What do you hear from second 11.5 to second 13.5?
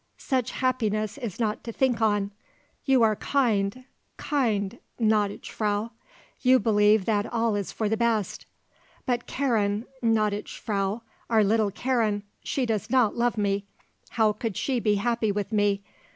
Karen! She does not love